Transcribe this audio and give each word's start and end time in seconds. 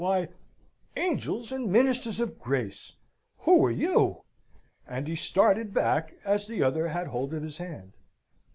Why... 0.01 0.29
Angels 0.97 1.51
and 1.51 1.71
ministers 1.71 2.19
of 2.19 2.39
grace! 2.39 2.93
who 3.41 3.63
are 3.63 3.69
you?" 3.69 4.23
And 4.87 5.07
he 5.07 5.13
started 5.13 5.75
back 5.75 6.15
as 6.25 6.47
the 6.47 6.63
other 6.63 6.87
had 6.87 7.05
hold 7.05 7.35
of 7.35 7.43
his 7.43 7.57
hand. 7.57 7.93